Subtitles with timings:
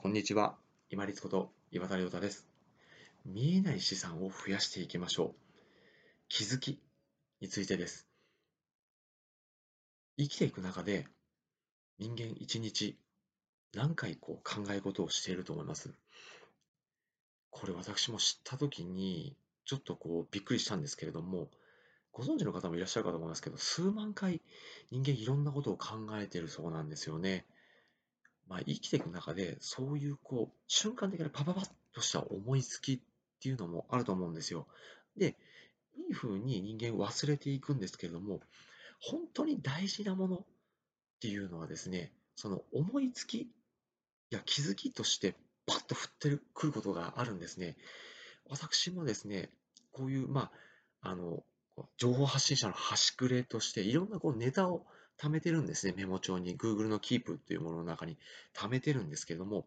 [0.00, 0.54] こんにちは。
[0.90, 2.46] 今立こと岩田亮太です。
[3.26, 5.34] 見えない資産を増やしていきましょう。
[6.28, 6.78] 気づき
[7.40, 8.06] についてです。
[10.16, 11.08] 生きていく中で
[11.98, 12.96] 人間一日
[13.74, 15.90] 何回こう考え事をしていると思います？
[17.50, 19.34] これ私も知った時に
[19.64, 21.48] ちょっとこうびっくりしたんですけれども、
[22.12, 24.42] ご存知の方もいらっしゃるかと思いますけど、数万回
[24.92, 27.46] 人間いろんなことを考えているそうなんですよね。
[28.48, 33.00] まあ、生きていく中で、そういうこう、瞬間的なパパパッとした思いつきっ
[33.40, 34.66] ていうのもあると思うんですよ。
[35.16, 35.36] で、
[35.96, 38.40] いい風に人間忘れていくんですけれども、
[39.00, 40.44] 本当に大事なものっ
[41.20, 43.50] ていうのはですね、その思いつき
[44.30, 45.34] や気づきとして
[45.66, 47.76] パッと振ってくることがあるんですね。
[48.48, 49.50] 私もですね、
[49.92, 50.50] こういう、ま
[51.02, 51.42] あ、あの、
[51.96, 54.86] 情報発信者の端くれとして、いろんなこうネタを
[55.20, 56.56] 貯めてるんですね、メモ帳に。
[56.56, 58.16] Google の Keep というものの中に
[58.54, 59.66] 貯めてるんですけれども、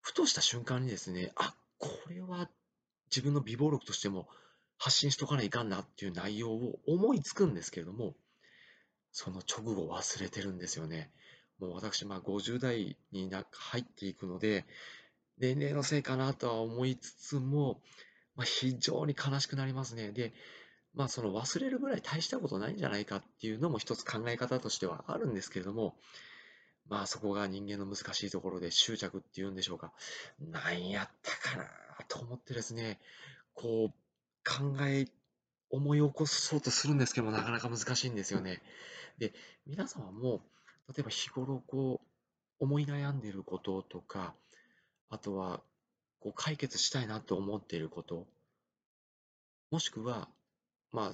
[0.00, 2.48] ふとした瞬間にですね、あ、これは
[3.10, 4.28] 自分の微暴録としても
[4.78, 8.14] 発信しとかないかんなっていう内容を思いつくんですけれども、
[9.12, 11.10] その直後忘れてるんですよね。
[11.58, 14.64] もう私、まあ50代にな入っていくので、
[15.38, 17.80] 年齢のせいかなとは思いつつも、
[18.36, 20.12] まあ、非常に悲しくなりますね。
[20.12, 20.32] で、
[20.94, 25.94] まあその忘れるぐらい大したことないんじゃないかっていうのも一つ考え方としてはあるんですけれども、
[26.88, 29.92] まあそこが人間の難しいところで執着っていうんでしょうか。
[30.40, 31.64] なんやったかな
[32.08, 32.98] と思ってですね、
[33.54, 33.94] こう
[34.44, 35.06] 考え、
[35.72, 38.60] 思い起こそうとするんですけどもなかなか難しいんですよね。
[39.18, 39.32] で、
[39.66, 40.40] 皆様も
[40.88, 44.34] 例えば日頃こう思い悩んでいることとか、
[45.08, 45.60] あとは
[46.18, 48.26] こう解決したいなと思っていること、
[49.70, 50.28] もしくは
[50.92, 51.12] まあ、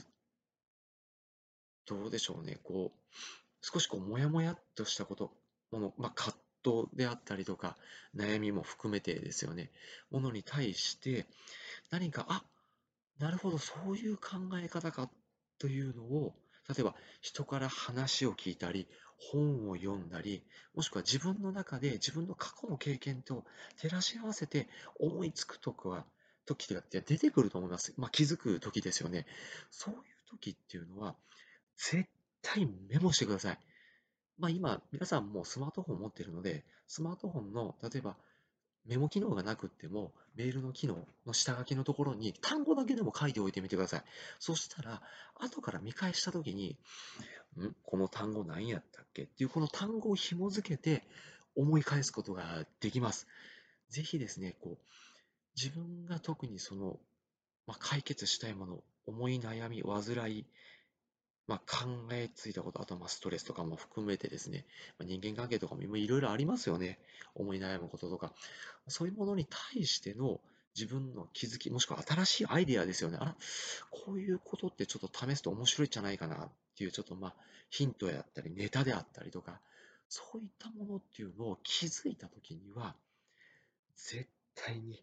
[1.87, 3.17] どうでしょうね、こう、
[3.61, 5.33] 少しこう、もやもやっとしたこと、
[5.71, 7.77] もの、まあ、葛藤であったりとか、
[8.15, 9.71] 悩みも含めてですよね、
[10.11, 11.27] ものに対して、
[11.91, 12.45] 何か、あ、
[13.19, 15.11] なるほど、そういう考え方か
[15.59, 16.35] というのを、
[16.69, 18.89] 例えば人から話を聞いたり、
[19.19, 20.45] 本を読んだり、
[20.75, 23.45] もしくは自分の中で自分の過去の経験と
[23.77, 26.05] 照らし合わせて思いつくとか
[26.46, 27.92] 時が出てくると思います。
[27.96, 29.27] まあ、気づく時ですよね。
[29.70, 31.17] そういう時っていうのは、
[31.77, 32.08] 絶
[32.42, 33.58] 対メモしてください。
[34.39, 38.17] まあ、今、皆さんもスマートフォンを持っているので、スマートフォンの、例えば、
[38.85, 44.05] メモ機能がなくっても、メールの機能の下書きのところに単語だけでも書いておいてみてください。
[44.39, 45.02] そしたら、
[45.35, 46.79] 後から見返したときに、
[47.58, 47.74] ん？
[47.83, 49.23] この単語何やったっけ？
[49.23, 51.02] っていう、この単語を紐付けて
[51.56, 53.27] 思い返すことができます。
[53.89, 54.79] ぜひですね、こう、
[55.56, 56.98] 自分が特にその、
[57.67, 60.46] まあ、解決したいもの、思い悩み、煩い、
[61.46, 64.67] まあ、考えついたこと、あとはまあストレスとかも含めてですね、
[64.98, 66.98] まあ、人間関係とかもいろいろありますよね。
[67.34, 68.33] 思い悩むこととか。
[68.89, 70.40] そういうものに対しての
[70.74, 73.17] 自分の気づき、もしくは新しいアイデアですよね。
[73.18, 73.36] あら、
[73.90, 77.34] こういうことってちょっと試すと面白いんじゃないかなっていう、ちょっとまあ
[77.70, 79.61] ヒントやったり、ネタであったりとか、
[80.08, 82.94] そういったものっていうのを気づいたときには、
[83.96, 85.02] 絶対に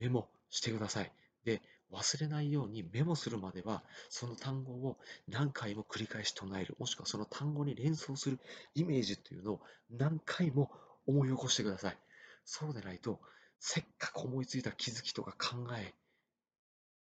[0.00, 1.12] メモしてください。
[1.44, 1.62] で、
[1.92, 8.38] 忘れないようにメモするまでは、その単語を何回も繰り返し唱える、もしくはその単語に連想する
[8.74, 10.70] イメージというのを何回も
[11.06, 11.98] 思い起こしてください。
[12.44, 13.20] そうでないと、
[13.58, 15.94] せっかく思いついた気づきとか考え、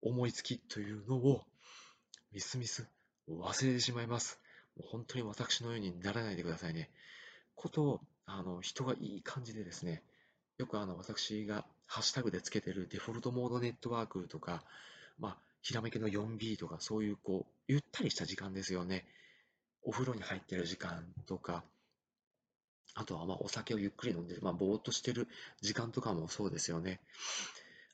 [0.02, 1.44] 思いつきというのを
[2.32, 2.88] みすみす
[3.30, 4.40] 忘れてしまいます。
[4.78, 6.90] もう本当に私のようにならないでくださいね。
[7.56, 10.04] ことを、あの、人がいい感じでですね、
[10.58, 14.64] よくあの私がハッシュタグでつけてるデフォルトモードネットワークとか、
[15.20, 19.06] まあ、ひらめきの 4B とか、そういうこう、ゆったりした時間ですよね。
[19.84, 21.64] お風呂に入ってる時間とか、
[22.96, 25.28] あとはまあお酒をゆっくり飲んで、まあ、ぼーっとしてる
[25.62, 27.00] 時間とかもそうですよね。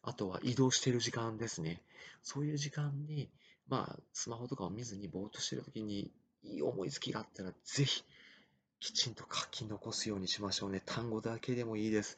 [0.01, 1.81] あとは移動してる時間ですね。
[2.23, 3.29] そういう時間に、
[3.67, 6.11] まあ、スマホとかを見ずにぼーっとしてるときに、
[6.43, 8.03] いい思いつきがあったら、ぜひ、
[8.79, 10.81] きちんと書き残すようにしましょうね。
[10.85, 12.17] 単語だけでもいいです。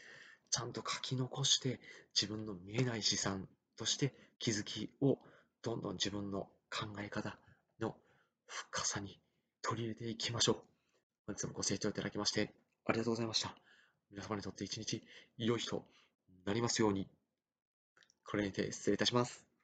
[0.51, 1.79] ちゃんと書き残して
[2.19, 3.47] 自分の見えない資産
[3.77, 5.19] として気づきを
[5.61, 7.37] どんどん自分の考え方
[7.79, 7.95] の
[8.47, 9.19] 深さに
[9.61, 10.55] 取り入れていきましょう。
[11.27, 12.53] 本日もご清聴いただきまして
[12.85, 13.55] ありがとうございました。
[14.11, 15.01] 皆様にとって一日
[15.37, 15.85] 良い日と
[16.45, 17.07] なりますように。
[18.27, 19.54] これにて失礼いたします。